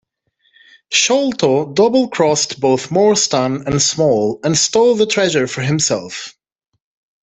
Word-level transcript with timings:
Sholto 0.91 1.71
double-crossed 1.73 2.59
both 2.59 2.89
Morstan 2.89 3.61
and 3.67 3.79
Small 3.79 4.39
and 4.43 4.57
stole 4.57 4.95
the 4.95 5.05
treasure 5.05 5.45
for 5.45 5.61
himself. 5.61 6.35